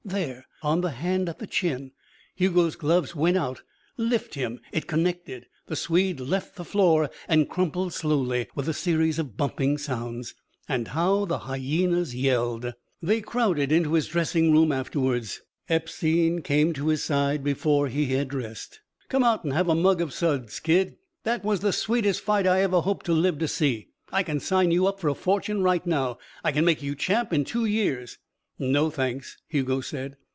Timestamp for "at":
1.29-1.37